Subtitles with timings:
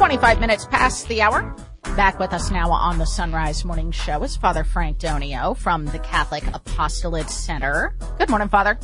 [0.00, 1.54] 25 minutes past the hour.
[1.94, 5.84] Back with us now on the Son Rise Morning Show is Father Frank Donio from
[5.84, 7.94] the Catholic Apostolate Center.
[8.16, 8.78] Good morning, Father.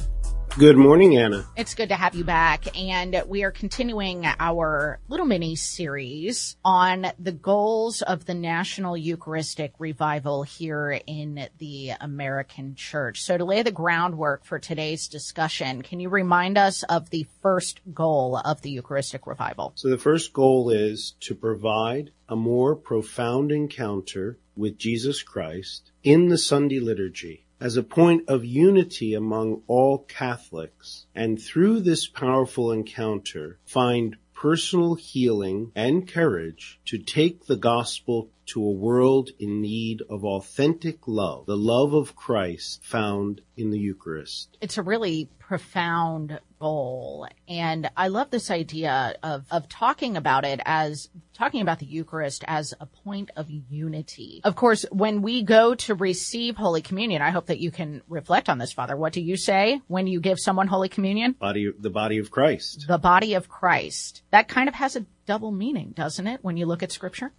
[0.59, 1.45] Good morning, Anna.
[1.55, 2.79] It's good to have you back.
[2.79, 9.75] And we are continuing our little mini series on the goals of the National Eucharistic
[9.79, 13.21] Revival here in the American Church.
[13.21, 17.83] So to lay the groundwork for today's discussion, can you remind us of the first
[17.93, 19.73] goal of the Eucharistic Revival?
[19.75, 26.29] So the first goal is to provide a more profound encounter with Jesus Christ in
[26.29, 32.71] the Sunday liturgy as a point of unity among all Catholics, and through this powerful
[32.71, 40.03] encounter find personal healing and courage to take the gospel to a world in need
[40.09, 44.57] of authentic love, the love of Christ found in the Eucharist.
[44.61, 47.29] It's a really profound goal.
[47.49, 52.45] And I love this idea of, of talking about it as talking about the Eucharist
[52.47, 54.41] as a point of unity.
[54.43, 58.49] Of course, when we go to receive Holy Communion, I hope that you can reflect
[58.49, 58.97] on this, Father.
[58.97, 61.33] What do you say when you give someone Holy Communion?
[61.33, 62.87] Body, the body of Christ.
[62.89, 64.23] The body of Christ.
[64.31, 67.33] That kind of has a double meaning, doesn't it, when you look at scripture?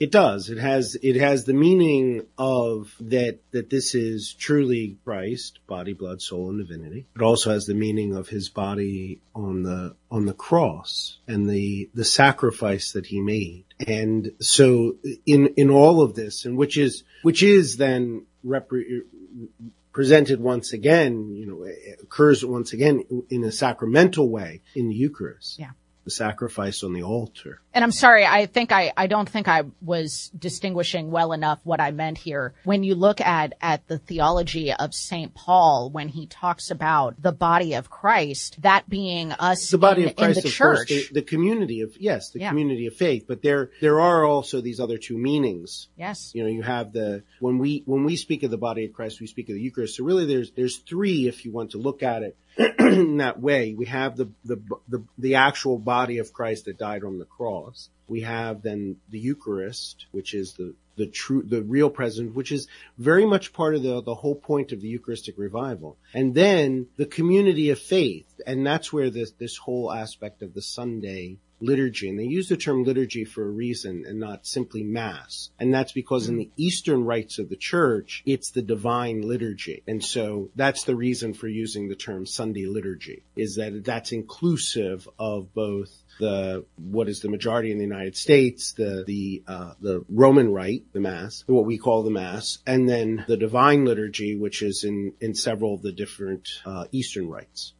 [0.00, 0.50] It does.
[0.50, 6.20] It has it has the meaning of that that this is truly Christ, body, blood,
[6.20, 7.06] soul, and divinity.
[7.14, 11.90] It also has the meaning of his body on the on the cross and the
[11.94, 13.64] the sacrifice that he made.
[13.86, 19.02] And so in in all of this, and which is which is then repre-
[19.92, 21.66] presented once again, you know,
[22.02, 25.58] occurs once again in a sacramental way in the Eucharist.
[25.58, 25.70] Yeah
[26.04, 27.60] the sacrifice on the altar.
[27.72, 31.80] And I'm sorry, I think I, I don't think I was distinguishing well enough what
[31.80, 32.54] I meant here.
[32.64, 35.34] When you look at, at the theology of St.
[35.34, 40.08] Paul, when he talks about the body of Christ, that being us the body in,
[40.10, 40.88] of Christ, in the church.
[40.88, 42.50] Course, the, the, community of, yes, the Yeah.
[42.50, 45.88] community of faith, but there, there are also these other two meanings.
[45.96, 46.32] yes.
[46.34, 49.20] You know, you have the, when we, when we speak of the body of Christ,
[49.20, 49.96] we speak of the Eucharist.
[49.96, 52.36] So really there's, there's three if you want to look at it
[52.78, 53.74] in that way.
[53.74, 57.88] We have the, the, the, the actual body of Christ that died on the cross.
[58.06, 62.68] We have then the Eucharist, which is the, the true, the real presence, which is
[62.98, 65.96] very much part of the, the whole point of the Eucharistic revival.
[66.12, 68.40] And then the community of faith.
[68.46, 72.56] And that's where this, this whole aspect of the Sunday liturgy, and they use the
[72.56, 75.50] term liturgy for a reason and not simply mass.
[75.58, 79.82] And that's because in the Eastern rites of the church, it's the divine liturgy.
[79.86, 85.08] And so that's the reason for using the term Sunday liturgy, is that that's inclusive
[85.18, 90.04] of both the what is the majority in the United States, the the uh, the
[90.08, 94.62] Roman Rite, the Mass, what we call the Mass, and then the Divine Liturgy, which
[94.62, 97.72] is in in several of the different uh, Eastern rites.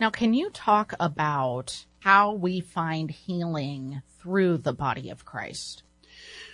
[0.00, 5.82] Now, can you talk about how we find healing through the body of Christ?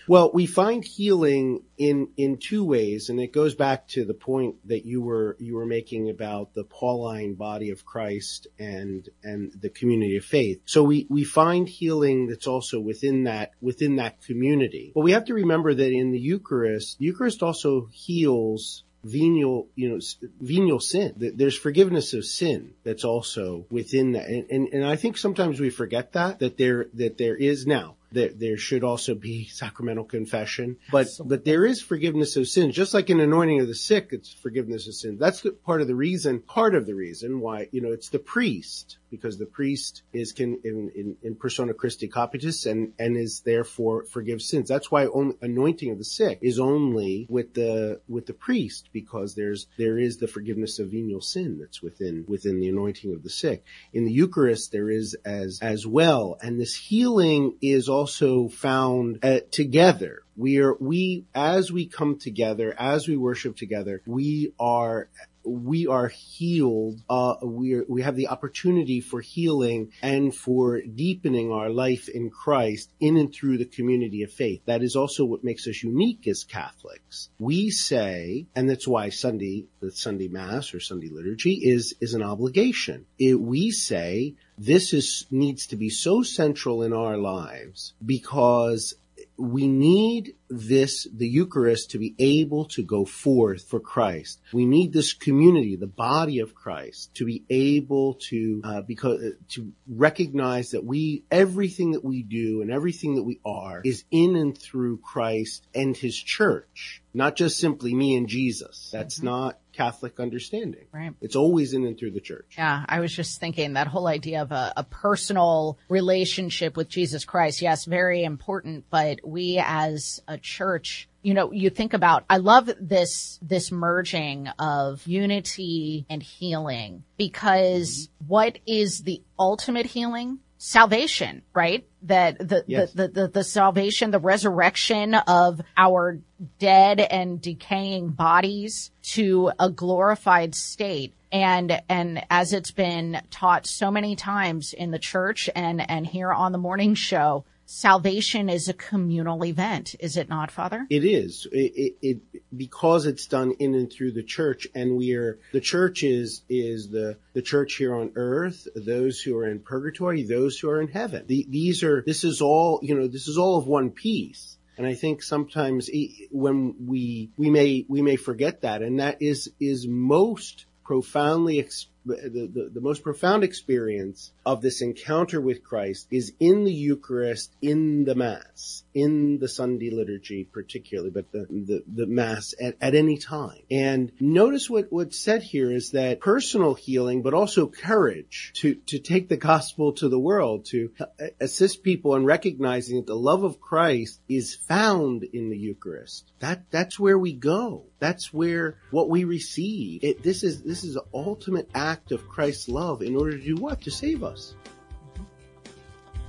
[0.06, 4.56] Well, we find healing in in two ways, and it goes back to the point
[4.69, 9.71] that you were you were making about the Pauline body of Christ and and the
[9.71, 10.62] community of faith.
[10.66, 14.93] So we we find healing that's also within that within that community.
[14.94, 19.88] But we have to remember that in the Eucharist, the Eucharist also heals venial, you
[19.88, 20.00] know,
[20.41, 21.15] venial sin.
[21.16, 25.71] There's forgiveness of sin that's also within that, and, and and I think sometimes we
[25.71, 27.97] forget that that there that there is now.
[28.12, 32.94] There, there should also be sacramental confession, but but there is forgiveness of sin, just
[32.94, 35.19] like in anointing of the sick, it's forgiveness of sin.
[35.19, 38.19] That's the, part of the reason, part of the reason why you know it's the
[38.19, 43.41] priest because the priest is can in, in, in persona Christi capitis and and is
[43.41, 44.69] therefore forgives sins.
[44.69, 49.34] That's why only, anointing of the sick is only with the with the priest because
[49.34, 53.31] there's there is the forgiveness of venial sin that's within within the anointing of the
[53.31, 53.65] sick.
[53.92, 59.41] In the Eucharist there is as as well, and this healing is also found uh,
[59.50, 60.22] together.
[60.34, 65.11] We are we as we come together as we worship together, we are
[65.50, 67.00] we are healed.
[67.09, 72.91] Uh, we we have the opportunity for healing and for deepening our life in Christ
[73.00, 74.63] in and through the community of faith.
[74.66, 77.28] That is also what makes us unique as Catholics.
[77.39, 82.22] We say, and that's why Sunday, the Sunday Mass or Sunday liturgy is is an
[82.22, 83.07] obligation.
[83.19, 88.95] It, we say this is needs to be so central in our lives because
[89.41, 94.41] we need this, the Eucharist, to be able to go forth for Christ.
[94.53, 99.31] We need this community, the body of Christ, to be able to, uh, because, uh,
[99.51, 104.37] to recognize that we, everything that we do and everything that we are is in
[104.37, 107.03] and through Christ and His church.
[107.15, 108.91] Not just simply me and Jesus.
[108.93, 109.27] That's mm-hmm.
[109.27, 110.87] not Catholic understanding.
[110.93, 111.13] Right.
[111.21, 112.55] It's always in and through the church.
[112.57, 112.84] Yeah.
[112.89, 117.63] I was just thinking that whole idea of a, a personal relationship with Jesus Christ.
[117.63, 122.71] Yes, very important, but we as a church you know, you think about, I love
[122.81, 128.27] this, this merging of unity and healing because mm-hmm.
[128.27, 130.39] what is the ultimate healing?
[130.62, 131.86] Salvation, right?
[132.03, 132.92] That the, yes.
[132.92, 136.18] the, the, the, the, salvation, the resurrection of our
[136.59, 141.15] dead and decaying bodies to a glorified state.
[141.33, 146.30] And, and as it's been taught so many times in the church and, and here
[146.30, 150.87] on the morning show, salvation is a communal event, is it not, Father?
[150.91, 151.47] It is.
[151.53, 155.61] It, it, it, because it's done in and through the church, and we are the
[155.61, 160.59] church is is the the church here on earth, those who are in purgatory, those
[160.59, 161.25] who are in heaven.
[161.28, 163.07] The, these are this is all you know.
[163.07, 164.57] This is all of one piece.
[164.77, 165.91] And I think sometimes
[166.33, 171.61] when we we may we may forget that, and that is is most profoundly
[172.04, 177.52] the, the, the, most profound experience of this encounter with Christ is in the Eucharist,
[177.60, 182.94] in the Mass, in the Sunday liturgy particularly, but the, the, the Mass at, at
[182.94, 183.60] any time.
[183.70, 188.98] And notice what, what's said here is that personal healing, but also courage to, to
[188.98, 190.92] take the gospel to the world, to
[191.41, 196.32] assist people in recognizing that the love of Christ is found in the Eucharist.
[196.38, 197.84] That, that's where we go.
[198.00, 200.02] That's where what we receive.
[200.02, 203.44] It, this is, this is an ultimate act act of Christ's love in order to
[203.44, 203.80] do what?
[203.82, 204.54] To save us.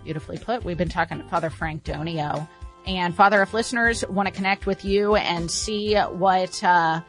[0.03, 0.63] Beautifully put.
[0.63, 2.47] We've been talking to Father Frank Donio.
[2.87, 7.01] And Father, if listeners want to connect with you and see what uh,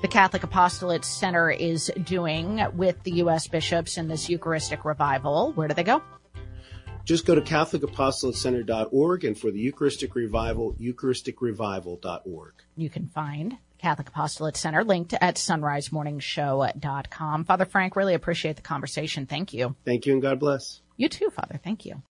[0.00, 3.46] the Catholic Apostolate Center is doing with the U.S.
[3.46, 6.02] bishops in this Eucharistic revival, where do they go?
[7.08, 12.52] Just go to CatholicApostolatecenter.org and for the Eucharistic Revival, EucharisticRevival.org.
[12.76, 17.44] You can find Catholic Apostolate Center, linked at sonrisemorningshow.com.
[17.46, 19.24] Father Frank, really appreciate the conversation.
[19.24, 19.74] Thank you.
[19.86, 20.82] Thank you and God bless.
[20.98, 21.58] You too, Father.
[21.64, 22.02] Thank you.